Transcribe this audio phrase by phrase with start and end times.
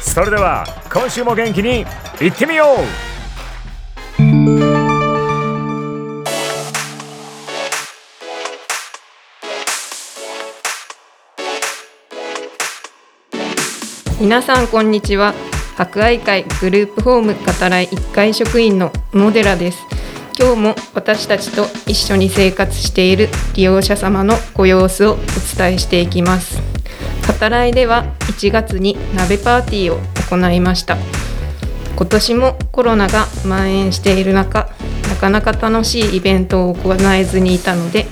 [0.00, 1.84] それでは今週も元気に
[2.20, 3.10] いってみよう。
[14.20, 15.32] 皆さんこんにちは。
[15.76, 19.78] 博愛会グループホーム語らい1階職員の小野寺です。
[20.38, 25.16] 今日も私たちと一緒に生活している利用者様のご様子をお
[25.56, 26.59] 伝えしていきます。
[27.38, 30.96] 語らいでは1月に鍋パーティーを行いました。
[31.96, 34.70] 今年もコロナが蔓延している中
[35.10, 38.06] なかなか楽しいイベントを行えずにいたので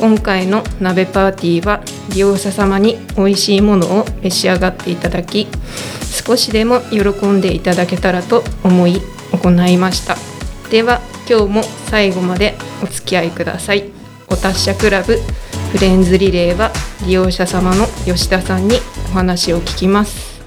[0.00, 5.46] 今回の鍋パーティーは利用者様に美味しいものを召し上がっていただき
[6.26, 9.00] 少しでも喜んでいただけたらと思い
[9.32, 10.16] 行いました。
[10.70, 13.84] では今日も最後までお付き合いください。
[14.28, 15.18] お達者クラブ
[15.72, 16.70] フレンズリレーは
[17.06, 18.76] 利用者様の吉田さんに
[19.10, 20.42] お話を聞きます。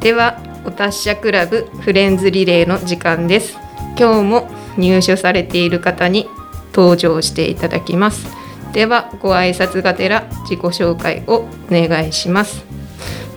[0.00, 3.56] ではお達者クラブフレンズリレーの時間です。
[3.98, 6.28] 今日も入所されている方に
[6.74, 8.26] 登場していただきます。
[8.74, 12.62] ではご挨拶がてら自己紹介をお願いします。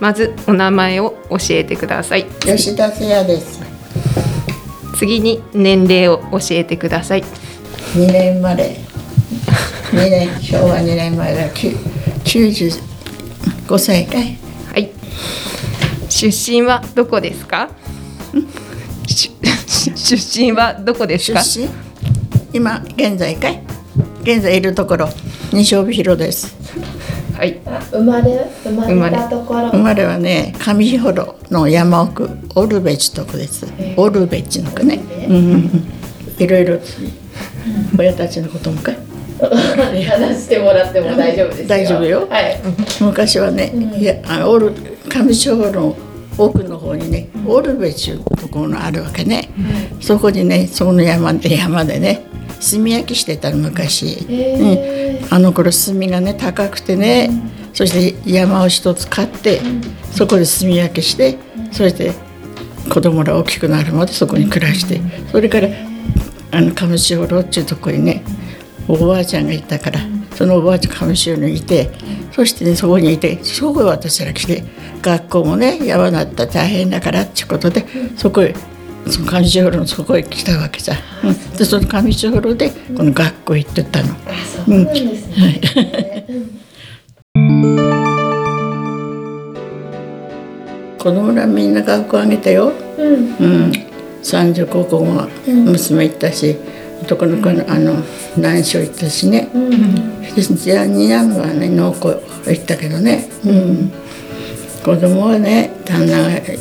[0.00, 3.60] まずお名前を教えてください吉田誠也です。
[4.96, 7.22] 次に年齢を教えてください
[7.94, 8.76] 2年生まれ。
[9.90, 11.48] 2年昭和2年前だ。
[11.50, 11.76] きゅ
[12.24, 14.36] 95歳かい。
[14.72, 14.90] はい
[16.10, 17.70] 出身はどこですか？
[19.06, 19.32] し
[19.94, 21.42] 出身はどこですか？
[21.42, 21.68] 出身？
[22.52, 23.62] 今現在かい？
[24.22, 25.08] 現在いるところ
[25.52, 26.56] 西帯広です。
[27.38, 27.60] はい。
[27.92, 29.70] 生まれ生まれれたところ。
[29.70, 33.64] 生まれはね上士幌の山奥オルベチとこです。
[33.96, 34.98] オルベチの子ね。
[36.36, 36.78] いろいろ
[37.96, 38.98] 親たちのこともかい。
[39.38, 41.68] 話してもらっても大丈夫ですよ。
[41.68, 42.26] 大丈夫よ。
[42.28, 42.58] はい。
[43.00, 44.72] 昔はね、いやあのオル
[45.08, 45.96] 上士幌の
[46.36, 49.48] 奥の方にねオルベチューところがあるわけね、
[50.00, 52.22] そこにねその山で山でね
[52.60, 57.30] 炭焼きしてたの昔、へうん、あの頃炭がね高くてね、
[57.72, 59.60] そして山を一つ買って、
[60.12, 61.38] そこで炭焼きして
[61.70, 62.12] そして
[62.88, 65.68] 子供ら大きくなるまでそこに暮らしてそれから
[66.50, 68.24] あの上士幌っていうとこにね
[68.88, 70.00] おばあちゃんがいたから
[70.34, 71.90] そのおばあちゃん上士幌にいて
[72.32, 74.64] そしてねそこにいてそこへ私ら来て
[75.02, 77.86] 学校もね山だったら大変だからっていうことで
[78.16, 78.54] そこへ
[79.08, 80.92] その上士幌のそこへ来たわけさ、
[81.24, 84.12] うん、でその上士幌でこの学校行ってたの。
[84.12, 85.60] あそうなんですね、
[90.98, 92.72] 子供らみんな学校あげたよ。
[92.98, 93.36] うん。
[93.36, 93.72] うん、
[94.22, 96.56] 三女高校も娘行ったし、
[97.02, 97.94] 男の子のあの
[98.36, 99.48] 南小行ったしね。
[100.36, 103.28] じゃあ二男はね農工行ったけどね。
[103.44, 103.92] うん、
[104.84, 106.58] 子供はね旦那がえ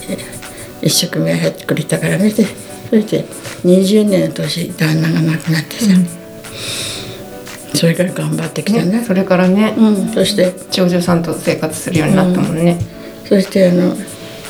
[0.88, 3.24] 一生懸命やってくれたからねそして
[3.64, 5.94] 20年の年旦那が亡くなってさ、
[7.76, 9.04] それから頑張ってきたね。
[9.04, 12.80] それからねうん、そして長女さんと生活するようになったもんね、
[13.26, 13.94] そしてあの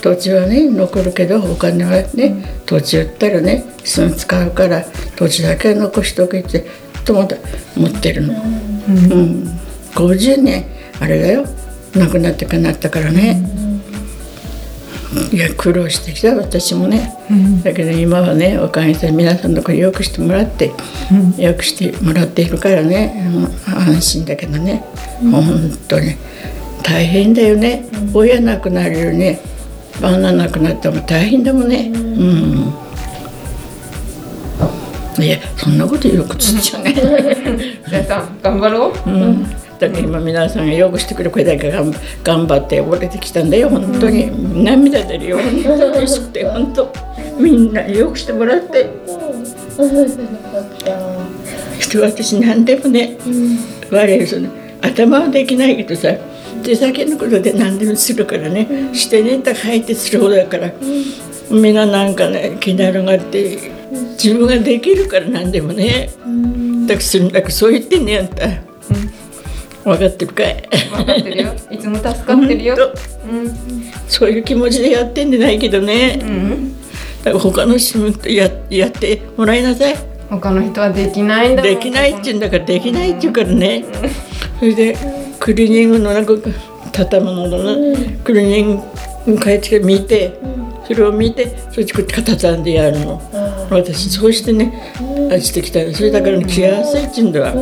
[0.01, 4.85] 土地はね残るけどお金はね土地売ったらねすぐ使うから
[5.15, 6.67] 土地だけ残しとけって
[7.03, 7.37] とまた
[7.75, 9.47] 持ってるの、うん
[9.95, 10.65] 50年
[10.99, 11.45] あれだよ
[11.95, 13.41] 亡くなってかなったからね、
[15.31, 17.13] いや苦労してきた私もね、
[17.63, 20.71] だけど今はねおかげで皆さんのところよくしてもらって、
[21.37, 24.83] よくしてもらっているからね、うん安心だけどね、
[25.31, 26.15] 本当に。
[26.83, 29.39] 大変だよね、親亡くなるよりね。
[30.01, 31.91] 旦那亡くなっても大変だもんね。
[31.93, 32.73] うん。
[35.19, 36.93] いやそんなことよくつっちゃうね、
[37.87, 39.09] 皆さん頑張ろう。
[39.09, 39.47] うん、
[39.79, 41.93] だから今皆さんがよくしてくれるこれだけ頑
[42.23, 43.69] 頑張って呼ばれてきたんだよ。
[43.69, 45.37] 本当に、涙出るよ。
[45.37, 46.91] 本当に嬉しくて本当。
[47.37, 48.89] みんなよくしてもらって。
[51.79, 53.17] 人私何でもね、
[53.91, 54.49] 我その
[54.81, 56.09] 頭はできないけどさ
[56.63, 60.71] 手先のことで何でもするからね、してねって書いてする方だから、
[61.51, 63.71] みんななんかね気だるがって
[64.21, 66.09] 自分ができるから何でもね、
[66.87, 68.47] だからするんだからそう言ってんねやんた、
[69.87, 70.69] 分かってるかい。
[70.91, 71.53] 分かってるよ。
[71.71, 72.75] いつも助かってるよ。
[72.75, 73.55] ほんと。
[74.07, 76.77] そういう気持ちでやってんでないけどね、うん。
[77.23, 79.95] だから他の人もややってもらいなさい。
[80.29, 83.85] 他の人はできないんだできないって言うんだからできないって言うからね、
[84.59, 84.97] それで
[85.39, 86.33] クリーニングのなんか
[86.91, 87.95] 畳むものの
[88.25, 88.83] クリーニン
[89.25, 90.37] グ帰って見て、
[90.85, 93.21] それを見てそれでこって畳んでやるの、
[93.69, 94.93] 私そうしてね、
[95.31, 97.53] あしてきたそれだから、ね、着やすいって言うんだわ、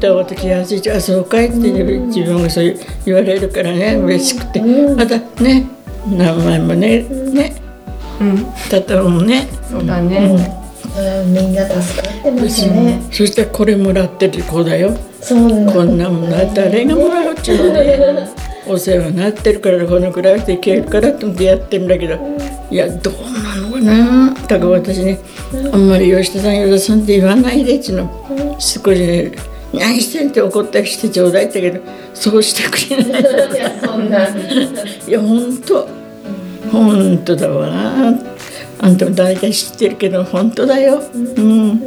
[0.00, 2.74] だから私着やすいってあそうかいって自分がそう
[3.04, 5.68] 言われるからね嬉しくて、またね
[6.08, 7.54] 何枚もねね
[8.20, 10.60] うん畳むもね、そうだね、うん
[11.32, 13.00] みんな助かってますね。
[13.12, 18.28] そしてこれもらってる子だよそうこんなもの誰がもらうっちゅうのね
[18.66, 22.18] お世話になってるからこのくらいでいけるからと思ってやってるんだけど
[22.70, 25.18] いやどうなのかなだから私ね
[25.72, 29.32] あんまり吉田さん吉田さんって言わないでっちゅうの少しね
[29.72, 33.22] 何してんって怒ったりしてちょうだいって言けどそうしてくれない。
[33.22, 34.28] いやそんな。
[34.28, 35.88] いや本当。
[36.72, 37.68] 本当だわ。
[38.82, 41.00] あんたも大体知ってるけど本当だよ。
[41.14, 41.80] うん。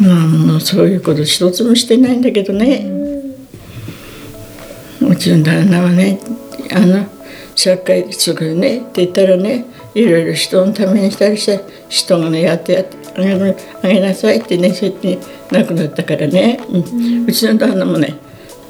[0.00, 2.86] まあそういうこと一つもしてないんだけどね。
[5.00, 6.18] うちの旦那はね
[6.72, 7.06] あの
[7.54, 8.78] 社会すぐね。
[8.78, 15.18] って言ったらねいろいろ人のためにしたりして人がねやってやってあげるあげなさいってねそうやって
[15.50, 17.26] 亡くなったからね、うん。
[17.26, 18.14] うちの旦那もね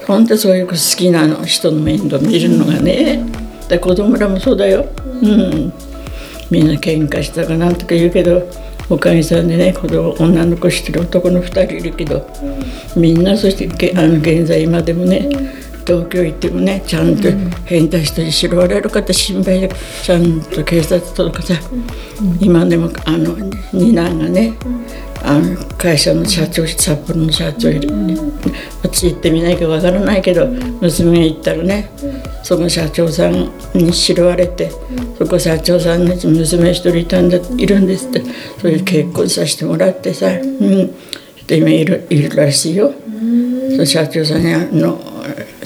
[0.07, 3.25] 本当そういう子好きなの人の面倒見るのがね
[3.69, 4.87] で子供らもそうだよ。
[5.05, 5.73] うん。
[6.51, 8.49] みんな喧嘩したかなんとか言うけど
[8.89, 12.25] おかげさんでね子供女の子してる男の2人いるけど、
[12.97, 15.29] みんなそしてけあの現在今でもね、
[15.87, 17.29] 東京行ってもねちゃんと
[17.65, 19.71] 変態人に拾われる方心配で
[20.03, 21.55] ちゃんと警察とかさ、
[22.41, 23.37] 今でもあの
[23.73, 24.55] 二男がね、
[25.23, 27.89] あの会社の社長札幌の社長いる、
[28.83, 31.91] 私行ってみないかわからないけど、娘が行ったらね、
[32.43, 34.71] その社長さんに拾われて、
[35.19, 38.23] そこ社長さんの娘一人いたんだいるんですって。
[38.59, 40.95] それで結婚させてもらってさ、うん、
[41.47, 42.93] で今いるいるらしいよ。
[43.71, 45.16] その社長さんの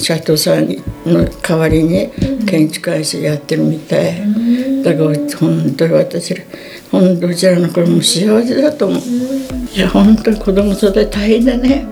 [0.00, 0.68] 社長さん
[1.04, 2.10] の代わりに
[2.46, 6.42] 建築会社やってるみたい、だから本当に私ら
[6.90, 9.00] 本当うちらの子も幸せだと思う、
[9.74, 11.86] いや本当に子供育て大変だね、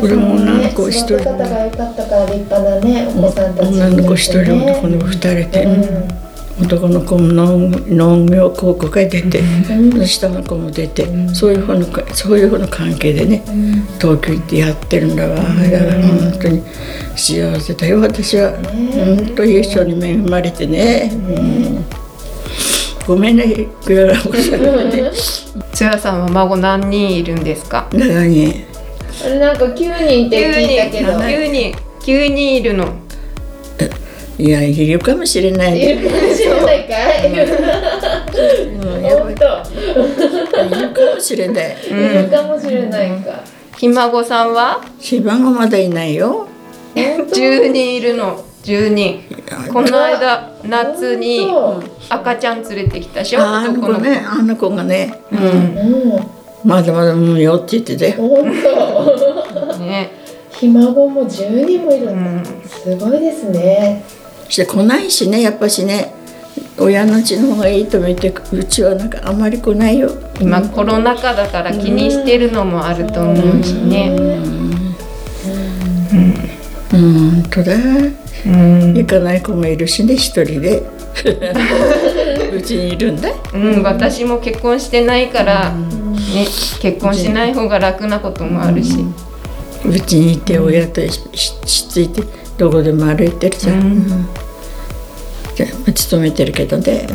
[0.00, 6.27] これも女の子一人方が良かったから立派なねお子さんたち女の子一人男の子二人で、
[6.60, 9.40] 男の子も農農業高校から出て、
[10.06, 13.42] 下の子も出て、そういうふうなそういうふうな関係でね、
[14.00, 15.46] 東京行ってやってるんだわ、だか
[15.84, 16.62] ら本当に
[17.16, 18.00] 幸せだよ。
[18.00, 18.52] 私は、
[18.92, 21.84] 本当に一緒に恵まれてね、うん。
[23.06, 25.10] ごめんねクララおしゃべ
[25.72, 27.88] つやさんは孫何人いるんですか？
[27.92, 28.66] 何
[29.24, 31.12] あれなんか9人って聞いたけど。
[31.18, 31.72] 9人。
[32.00, 32.56] 9人。
[32.56, 32.92] いるの。
[34.40, 36.08] いやいるかもしれないいる
[36.88, 37.30] かい。
[37.30, 39.02] うん。
[39.02, 40.64] やばい本当。
[40.64, 41.76] いるかもしれない。
[41.86, 43.40] いるかもしれないか。
[43.76, 44.80] ひ孫さんは？
[45.00, 46.46] 芝がまだいないよ。
[46.94, 48.42] 10人いるの。
[48.64, 49.20] 10人
[49.72, 53.40] この間夏に本赤ちゃん連れてきたでしょ？
[53.40, 53.92] あの子子。
[54.00, 56.18] ねあの子がね、うん、
[56.64, 58.12] まだまだ産むよって言ってて。
[58.12, 59.76] 本当。
[59.78, 60.10] ね。
[60.50, 62.38] ひ孫も10人もいるうん。
[62.38, 64.02] んだすごいですね。
[64.48, 66.12] して来ないしねやっぱしね
[66.78, 70.10] 親の家の方がいいと見てうちはなんかあんまり来ないよ。
[70.40, 74.16] 今コロナ禍だから気にしてるのもあると思うしね。
[76.12, 76.34] うん。
[76.90, 77.74] 本当だ。
[77.74, 78.94] うん。
[78.94, 80.82] 行かない子もいるしね一人で。
[82.52, 83.30] うちにいるんだ。
[83.52, 86.46] うん、私も結婚してないから、ね、
[86.80, 89.04] 結婚しない方が楽なこともあるし、
[89.84, 92.22] うちにいて親としししついて
[92.56, 94.28] どこでも歩いてるじゃん、
[95.66, 97.06] 勤めてるけどね、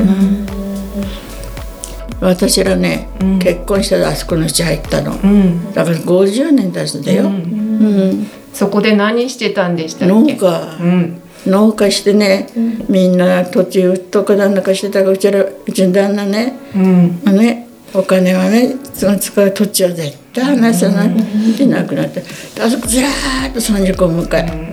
[2.20, 3.40] 私らね、うん。
[3.40, 5.14] 結婚したらあそこのうち入ったの。
[5.14, 5.74] うん。
[5.74, 8.28] だから50年経つんだよ、うん。
[8.54, 10.14] そこで何してたんでしたっけ？
[10.14, 11.22] 農家、うん。
[11.46, 12.48] 農家してね、
[12.88, 16.54] みんな土地とかなんだかしてたからうちらうちの旦那ね。
[16.74, 17.22] うん。
[17.38, 21.12] ねお金はねその使う土地は絶対離さない。
[21.58, 22.24] でなくなって。
[22.62, 24.73] あそこずらーっと30個向かい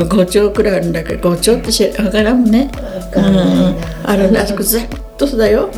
[0.00, 1.70] 5丁くらいあるんだけど5丁って
[2.02, 2.70] 分からんね。
[3.14, 3.76] うん。
[4.04, 4.42] あるんだ。
[4.42, 5.70] あそこずっとだよ。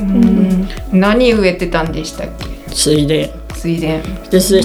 [0.92, 2.46] 何植えてたんでしたっけ？
[2.74, 3.30] 水田。
[3.54, 4.00] 水田。
[4.30, 4.60] で水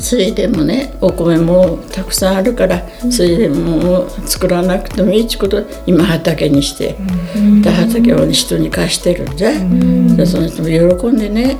[0.00, 5.62] 水田もねお米もたくさんあるから水田も作らなくてもいいってこと。
[5.86, 6.96] 今畑にして、
[7.62, 9.50] で畑を人に貸してるんじゃ、
[10.16, 11.58] でその人も喜んでね、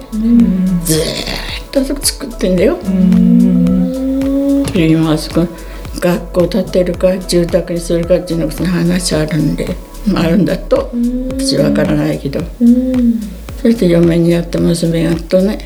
[0.85, 2.79] ずーっと作ってんだよ、
[4.73, 5.47] で今あそこ
[6.01, 9.77] 学校建てるか住宅にするかっていうのが話あるんで
[10.15, 10.91] あるんだと
[11.37, 12.41] 私わからないけど、
[13.61, 15.59] そして嫁にやった娘がとね、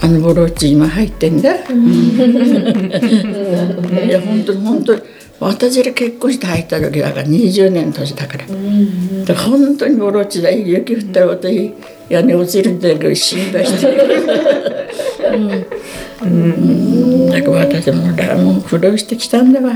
[0.00, 1.54] あのボロッチ今入ってんだ。
[1.54, 1.58] い
[4.08, 5.02] や本当に本当に
[5.40, 8.46] 私が結婚して入った時だから20年年だから。
[8.46, 8.54] だ
[9.34, 10.50] から本当にボロッチだ。
[10.50, 11.74] 雪降ったら私
[12.08, 13.86] 屋根落ちるんだけど心配して。
[13.90, 14.75] る。
[15.32, 15.66] うん、
[16.22, 19.74] うん、だから私もだからもう苦労してきたんだわ。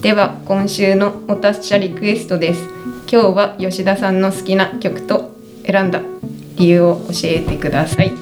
[0.00, 2.62] では今週のお達者リクエストです。
[3.10, 5.32] 今日は吉田さんの好きな曲と
[5.66, 6.00] 選んだ
[6.56, 8.12] 理由を教えてください。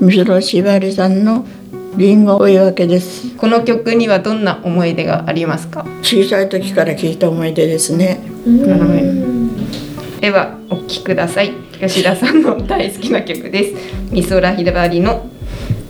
[0.00, 1.46] 三代しばりさんの
[1.96, 3.36] リンゴ追い分けです。
[3.36, 5.86] この曲にはどんな思い出がありますか？
[6.02, 8.20] 小さい時から聞いた思い出ですね。
[10.26, 11.52] ではお聴きください。
[11.78, 14.12] 吉田さんの大好きな曲です。
[14.12, 15.30] 美空ひばりの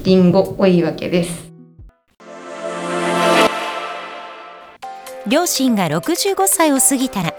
[0.04, 1.50] リンゴ追い分けです。
[5.26, 7.32] 両親が65歳を過ぎたら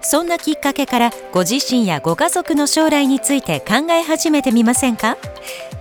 [0.00, 5.16] そんなきっかけからご自身やご家族の将来について考え始めてみませんか？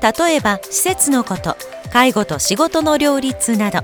[0.01, 1.55] 例えば施設のこと
[1.91, 3.81] 介護と仕事の両立など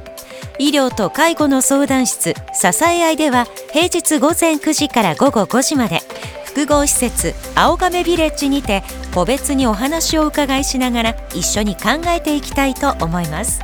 [0.57, 6.01] 医療と介護の相談室支え合いでは平日午前9時から午後5時まで
[6.59, 13.61] 複合施設青亀ビレッジにて個別にお話を伺いしながら一緒に考えていきたいと思います。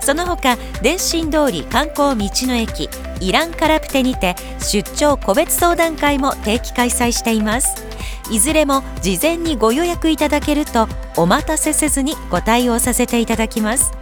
[0.00, 2.88] その他電信通り観光道の駅
[3.20, 7.84] イランカラプテにて出張個別相談会も定期開催しています
[8.30, 13.92] いずれも事前にご予約いただけるとお待たせせずにご対応させていただきます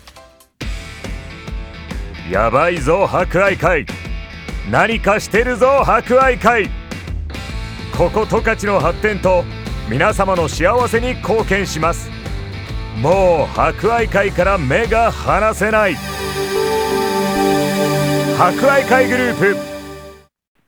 [2.28, 3.86] やばいぞ博愛会。
[4.68, 6.68] 何かしてるぞ博愛会。
[7.96, 9.44] ここ十勝の発展と
[9.88, 12.10] 皆様の幸せに貢献します。
[13.00, 15.94] もう博愛会から目が離せない。
[18.36, 19.73] 博愛会グループ。